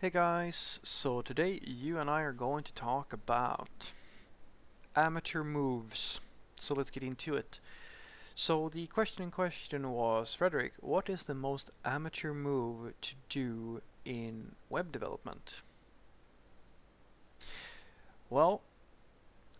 [0.00, 3.92] Hey guys, so today you and I are going to talk about
[4.94, 6.20] amateur moves.
[6.54, 7.58] So let's get into it.
[8.36, 13.82] So the question in question was, Frederick, what is the most amateur move to do
[14.04, 15.62] in web development?
[18.30, 18.62] Well,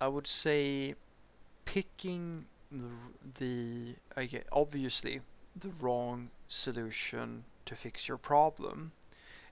[0.01, 0.95] I would say
[1.65, 2.91] picking the,
[3.35, 3.97] the
[4.53, 5.21] obviously
[5.57, 8.93] the wrong solution to fix your problem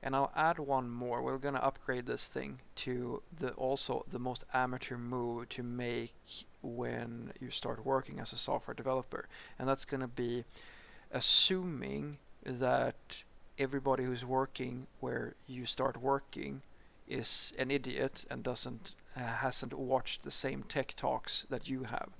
[0.02, 1.22] and I'll add one more.
[1.22, 6.14] We're going to upgrade this thing to the also the most amateur move to make
[6.62, 9.28] when you start working as a software developer.
[9.58, 10.44] And that's going to be
[11.12, 13.24] assuming that
[13.58, 16.62] everybody who's working where you start working
[17.08, 22.10] is an idiot and doesn't uh, hasn't watched the same tech talks that you have.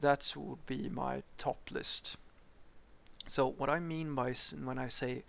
[0.00, 2.16] That would be my top list.
[3.26, 5.22] So what I mean by when I say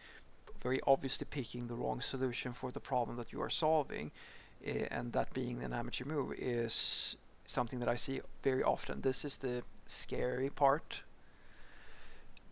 [0.61, 4.11] very obviously picking the wrong solution for the problem that you are solving,
[4.67, 9.01] uh, and that being an amateur move is something that I see very often.
[9.01, 11.03] This is the scary part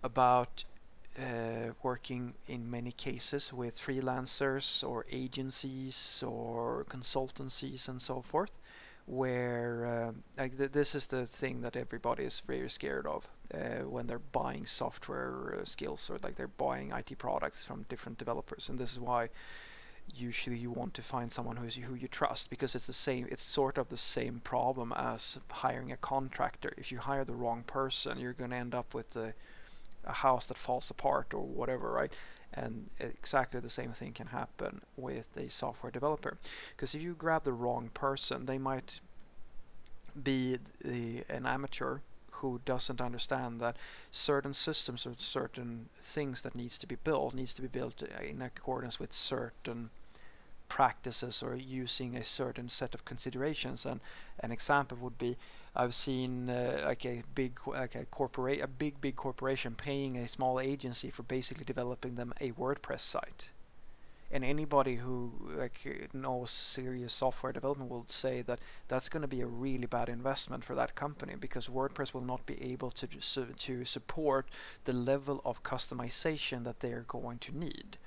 [0.04, 0.64] about
[1.20, 8.58] uh, working in many cases with freelancers or agencies or consultancies and so forth
[9.10, 13.82] where uh, like th this is the thing that everybody is very scared of uh,
[13.96, 18.70] when they're buying software uh, skills or like they're buying IT products from different developers.
[18.70, 19.30] And this is why
[20.14, 23.42] usually you want to find someone who's who you trust because it's the same it's
[23.42, 26.72] sort of the same problem as hiring a contractor.
[26.78, 29.34] If you hire the wrong person you're going to end up with a,
[30.06, 32.14] a house that falls apart or whatever right
[32.54, 36.38] and exactly the same thing can happen with a software developer.
[36.72, 39.02] Because if you grab the wrong person they might
[40.22, 42.00] be the, an amateur
[42.32, 43.78] who doesn't understand that
[44.12, 48.42] certain systems or certain things that needs to be built needs to be built in
[48.42, 49.90] accordance with certain
[50.70, 53.86] practices or using a certain set of considerations.
[53.86, 54.00] And
[54.40, 55.36] an example would be
[55.76, 60.28] I've seen uh, like a big like a corporate a big big corporation paying a
[60.28, 63.52] small agency for basically developing them a WordPress site.
[64.32, 69.42] And anybody who like knows serious software development will say that that's going to be
[69.42, 73.86] a really bad investment for that company because WordPress will not be able to to
[73.86, 74.48] support
[74.86, 77.98] the level of customization that they are going to need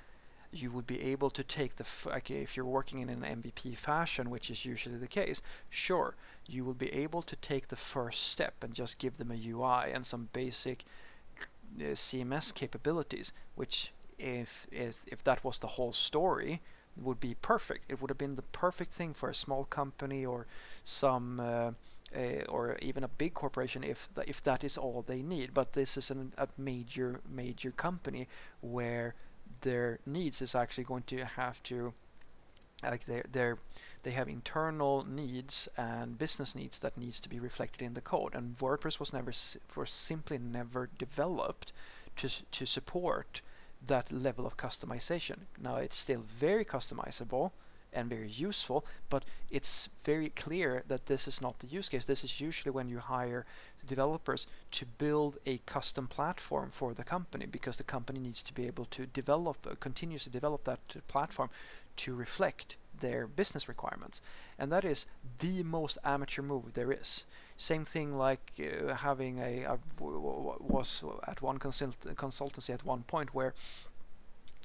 [0.53, 4.29] you would be able to take the like if you're working in an MVP fashion,
[4.29, 6.15] which is usually the case, sure,
[6.47, 9.91] you will be able to take the first step and just give them a UI
[9.91, 10.85] and some basic
[11.79, 16.61] uh, CMS capabilities, which if, if if that was the whole story
[17.01, 17.85] would be perfect.
[17.89, 20.45] It would have been the perfect thing for a small company or
[20.83, 21.71] some uh,
[22.47, 25.53] or even a big corporation if if that is all they need.
[25.53, 28.27] But this is an, a major major company
[28.61, 29.15] where
[29.63, 31.93] their needs is actually going to have to
[32.83, 33.53] like they they
[34.03, 38.35] they have internal needs and business needs that needs to be reflected in the code.
[38.35, 39.31] And WordPress was never
[39.75, 41.73] was simply never developed
[42.17, 43.41] to to support
[43.85, 45.39] that level of customization.
[45.61, 47.51] Now it's still very customizable
[47.93, 52.05] and very useful, but it's very clear that this is not the use case.
[52.05, 53.45] This is usually when you hire
[53.85, 58.67] developers to build a custom platform for the company because the company needs to be
[58.67, 61.49] able to develop, uh, continuously develop that platform
[61.95, 64.21] to reflect their business requirements.
[64.57, 65.05] And that is
[65.39, 67.25] the most amateur move there is.
[67.57, 73.53] Same thing like uh, having a, was at one consult consultancy at one point where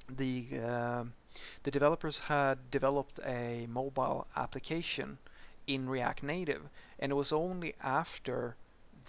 [0.09, 1.05] the uh,
[1.63, 5.19] the developers had developed a mobile application
[5.67, 8.57] in React Native, and it was only after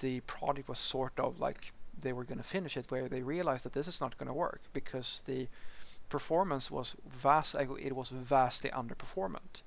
[0.01, 1.71] the project was sort of like
[2.01, 4.33] they were going to finish it where they realized that this is not going to
[4.33, 5.47] work because the
[6.09, 9.63] performance was vast it was vastly underperformant.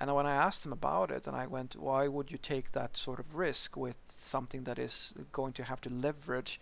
[0.00, 2.96] And when I asked them about it and I went why would you take that
[2.96, 6.60] sort of risk with something that is going to have to leverage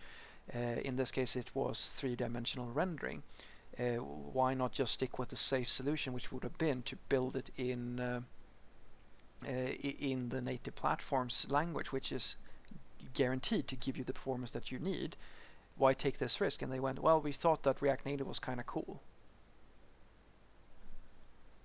[0.54, 3.22] uh, in this case it was three-dimensional rendering
[3.78, 7.36] uh, why not just stick with the safe solution which would have been to build
[7.36, 8.20] it in uh,
[9.46, 12.36] uh, in the native platform's language which is
[13.12, 15.16] guaranteed to give you the performance that you need.
[15.76, 16.62] Why take this risk?
[16.62, 19.02] And they went well we thought that React Native was kind of cool.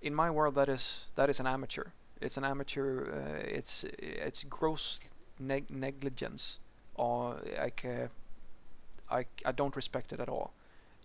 [0.02, 1.88] In my world that is that is an amateur.
[2.20, 6.58] It's an amateur uh, it's it's gross neg negligence
[6.94, 8.08] or like uh,
[9.10, 10.52] I, I don't respect it at all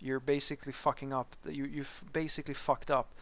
[0.00, 3.12] you're basically fucking up you you've basically fucked up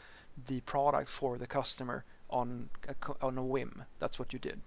[0.47, 4.61] the product for the customer on a, on a whim that's what you did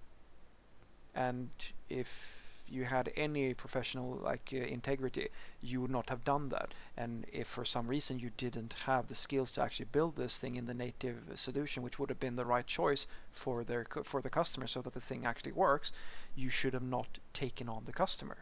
[1.16, 1.50] and
[1.90, 5.28] if you had any professional like uh, integrity,
[5.62, 6.74] you would not have done that.
[6.96, 10.56] And if for some reason you didn't have the skills to actually build this thing
[10.56, 14.30] in the native solution, which would have been the right choice for their for the
[14.30, 15.92] customer, so that the thing actually works,
[16.36, 18.38] you should have not taken on the customer.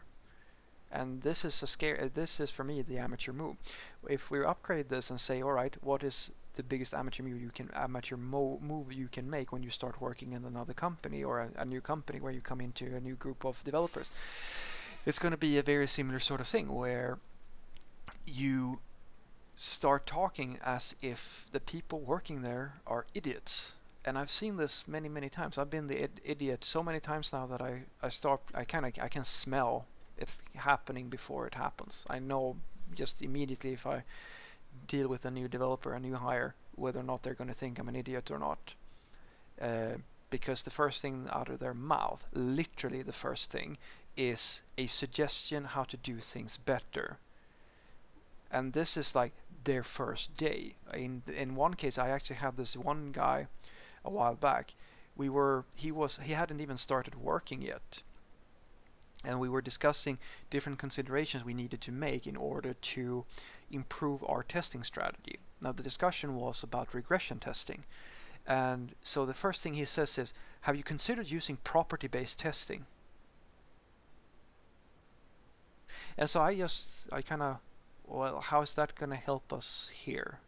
[0.90, 2.00] And this is a scare.
[2.00, 3.56] Uh, this is for me the amateur move.
[4.08, 7.50] If we upgrade this and say, all right, what is the biggest amateur move you
[7.50, 11.40] can amateur mo- move you can make when you start working in another company or
[11.40, 14.10] a, a new company where you come into a new group of developers.
[15.06, 17.18] It's going to be a very similar sort of thing where
[18.26, 18.80] you
[19.56, 23.74] start talking as if the people working there are idiots.
[24.04, 25.58] And I've seen this many, many times.
[25.58, 28.86] I've been the id- idiot so many times now that I, I start, I kind
[28.86, 29.86] of, I can smell
[30.18, 32.06] it happening before it happens.
[32.10, 32.56] I know
[32.94, 34.04] just immediately if I
[34.86, 37.78] deal with a new developer, a new hire, whether or not they're going to think
[37.78, 38.74] I'm an idiot or not.
[39.60, 39.98] Uh,
[40.30, 43.78] because the first thing out of their mouth, literally the first thing,
[44.16, 47.18] is a suggestion how to do things better.
[48.50, 49.32] And this is like
[49.64, 50.74] their first day.
[50.92, 53.46] In in one case, I actually had this one guy
[54.04, 54.74] a while back.
[55.16, 58.02] We were he was he hadn't even started working yet,
[59.24, 60.18] and we were discussing
[60.50, 63.24] different considerations we needed to make in order to
[63.70, 65.38] improve our testing strategy.
[65.60, 67.84] Now, the discussion was about regression testing.
[68.46, 70.32] And so the first thing he says is,
[70.62, 72.86] have you considered using property-based testing?
[76.16, 77.58] And so I just, I kind of,
[78.06, 80.38] well, how is that going to help us here?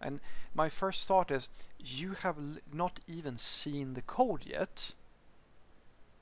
[0.00, 0.20] And
[0.54, 1.48] my first thought is,
[1.78, 2.36] you have
[2.72, 4.94] not even seen the code yet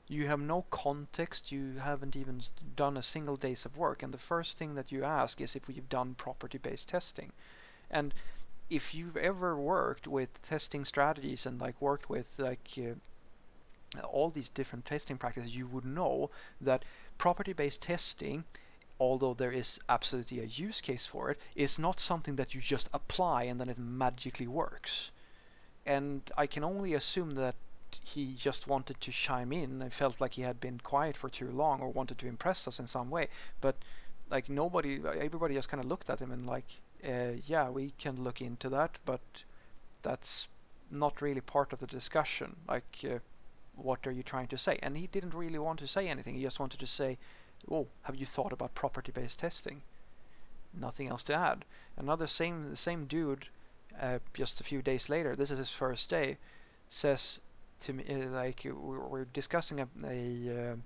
[0.08, 2.40] you have no context, you haven't even
[2.76, 5.68] done a single days of work, and the first thing that you ask is if
[5.68, 7.32] we've done property-based testing.
[7.90, 8.14] And
[8.70, 14.48] if you've ever worked with testing strategies and like worked with like uh, all these
[14.48, 16.30] different testing practices, you would know
[16.60, 16.84] that
[17.18, 18.44] property-based testing
[18.98, 22.88] although there is absolutely a use case for it, is not something that you just
[22.92, 25.12] apply and then it magically works.
[25.84, 27.54] And I can only assume that
[28.04, 31.50] he just wanted to chime in and felt like he had been quiet for too
[31.50, 33.28] long or wanted to impress us in some way.
[33.60, 33.76] But
[34.30, 38.22] like nobody, everybody just kind of looked at him and like, uh, yeah, we can
[38.22, 39.44] look into that, but
[40.02, 40.48] that's
[40.90, 42.56] not really part of the discussion.
[42.68, 43.18] Like, uh,
[43.76, 44.78] what are you trying to say?
[44.82, 46.34] And he didn't really want to say anything.
[46.34, 47.18] He just wanted to say,
[47.70, 49.82] oh, have you thought about property-based testing?
[50.78, 51.64] Nothing else to add.
[51.96, 53.48] Another same same dude,
[54.00, 56.38] uh, just a few days later, this is his first day,
[56.88, 57.40] says,
[57.80, 60.76] to me uh, like we're discussing a a, uh,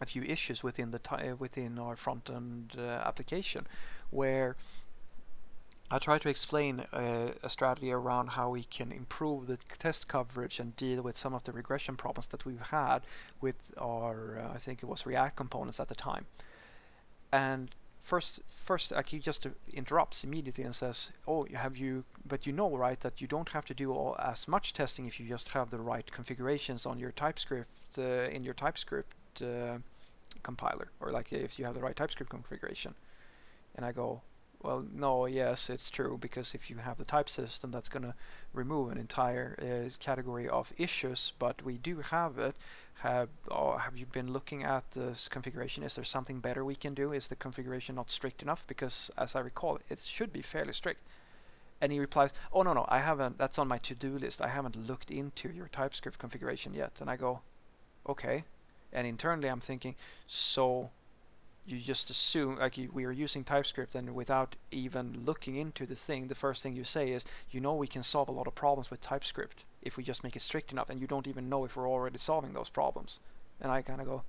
[0.00, 3.66] a few issues within the uh, within our front end application
[4.10, 4.56] where
[5.90, 10.60] I try to explain uh, a strategy around how we can improve the test coverage
[10.60, 13.00] and deal with some of the regression problems that we've had
[13.40, 16.26] with our, uh, I think it was React components at the time.
[17.32, 17.70] And
[18.00, 22.76] first first like he just interrupts immediately and says oh have you but you know
[22.76, 25.70] right that you don't have to do all, as much testing if you just have
[25.70, 29.78] the right configurations on your typescript uh, in your typescript uh,
[30.42, 32.94] compiler or like if you have the right typescript configuration.
[33.74, 34.22] And i go
[34.60, 38.14] well, no, yes, it's true because if you have the type system, that's going to
[38.52, 41.32] remove an entire uh, category of issues.
[41.38, 42.56] But we do have it.
[42.94, 45.84] Have oh, have you been looking at this configuration?
[45.84, 47.12] Is there something better we can do?
[47.12, 48.66] Is the configuration not strict enough?
[48.66, 51.02] Because as I recall, it should be fairly strict.
[51.80, 53.38] And he replies, "Oh no, no, I haven't.
[53.38, 54.42] That's on my to-do list.
[54.42, 57.42] I haven't looked into your TypeScript configuration yet." And I go,
[58.08, 58.42] "Okay."
[58.92, 59.94] And internally, I'm thinking,
[60.26, 60.90] so
[61.70, 66.26] you just assume like we are using TypeScript and without even looking into the thing,
[66.26, 68.90] the first thing you say is, you know, we can solve a lot of problems
[68.90, 71.76] with TypeScript if we just make it strict enough, and you don't even know if
[71.76, 73.20] we're already solving those problems.
[73.60, 74.22] And I kind of go,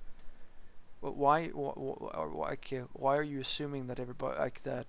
[1.00, 4.86] well, why, why, like, uh, why are you assuming that everybody like that?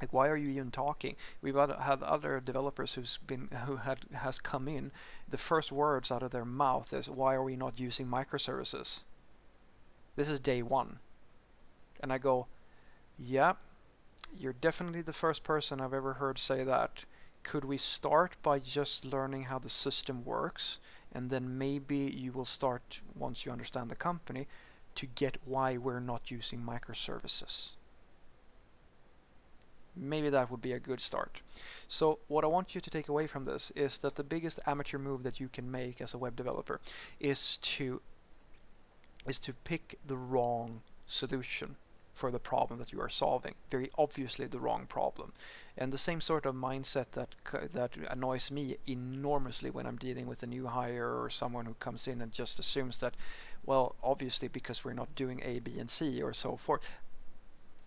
[0.00, 1.16] Like, why are you even talking?
[1.40, 4.92] We've had other developers who's been who had has come in.
[5.28, 9.04] The first words out of their mouth is, "Why are we not using microservices?"
[10.16, 10.98] This is day one
[12.04, 12.46] and I go,
[13.18, 13.54] yeah,
[14.38, 17.06] you're definitely the first person I've ever heard say that.
[17.42, 20.80] Could we start by just learning how the system works
[21.12, 24.46] and then maybe you will start, once you understand the company,
[24.96, 27.76] to get why we're not using microservices.
[29.96, 31.40] Maybe that would be a good start.
[31.88, 34.98] So what I want you to take away from this is that the biggest amateur
[34.98, 36.82] move that you can make as a web developer
[37.18, 38.02] is to
[39.26, 41.76] is to pick the wrong solution
[42.14, 43.54] for the problem that you are solving.
[43.68, 45.32] Very obviously the wrong problem.
[45.76, 47.34] And the same sort of mindset that
[47.72, 52.06] that annoys me enormously when I'm dealing with a new hire or someone who comes
[52.08, 53.14] in and just assumes that,
[53.66, 56.98] well, obviously because we're not doing A, B, and C or so forth.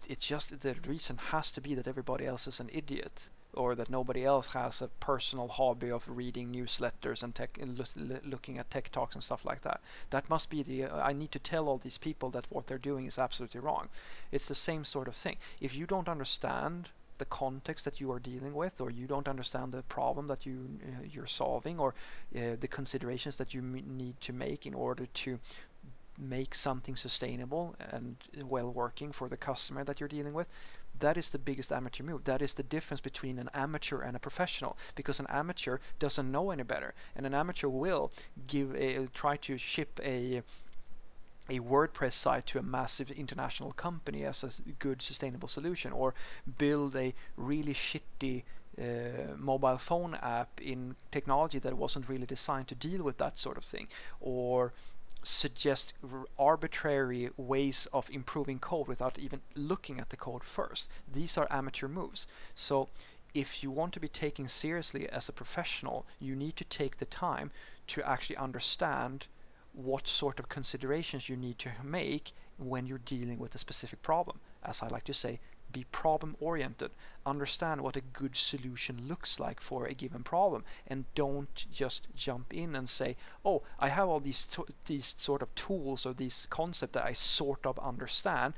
[0.10, 3.90] It's just the reason has to be that everybody else is an idiot or that
[3.90, 7.60] nobody else has a personal hobby of reading newsletters and tech
[8.24, 9.82] looking at tech talks and stuff like that.
[10.12, 13.06] That must be the I need to tell all these people that what they're doing
[13.06, 13.90] is absolutely wrong.
[14.32, 15.38] It's the same sort of thing.
[15.60, 19.72] If you don't understand the context that you are dealing with or you don't understand
[19.72, 21.94] the problem that you uh, you're solving or
[22.36, 25.40] uh, the considerations that you need to make in order to
[26.20, 30.48] make something sustainable and well working for the customer that you're dealing with
[31.00, 32.24] that is the biggest amateur move.
[32.24, 36.52] That is the difference between an amateur and a professional because an amateur doesn't know
[36.52, 38.12] any better and an amateur will
[38.48, 40.42] give a try to ship a
[41.50, 46.14] a WordPress site to a massive international company as a good sustainable solution or
[46.58, 48.44] build a really shitty
[48.80, 53.58] uh, mobile phone app in technology that wasn't really designed to deal with that sort
[53.58, 53.88] of thing
[54.20, 54.74] or
[55.24, 55.94] suggest
[56.38, 60.92] arbitrary ways of improving code without even looking at the code first.
[61.12, 62.28] These are amateur moves.
[62.56, 62.90] So
[63.34, 67.06] if you want to be taken seriously as a professional, you need to take the
[67.06, 67.52] time
[67.88, 69.28] to actually understand
[69.74, 74.40] what sort of considerations you need to make when you're dealing with a specific problem.
[74.64, 75.40] As I like to say,
[75.72, 76.92] be problem oriented
[77.26, 82.54] understand what a good solution looks like for a given problem and don't just jump
[82.54, 84.48] in and say oh i have all these
[84.86, 88.54] these sort of tools or these concepts that i sort of understand.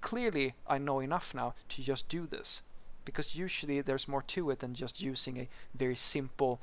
[0.00, 2.62] Clearly i know enough now to just do this.
[3.04, 6.60] Because usually there's more to it than just using a very simple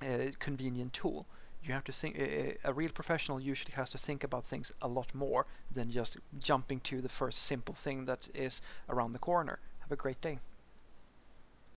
[0.00, 1.26] uh, convenient tool
[1.62, 2.16] you have to think
[2.64, 6.80] a real professional usually has to think about things a lot more than just jumping
[6.80, 9.58] to the first simple thing that is around the corner.
[9.80, 10.38] Have a great day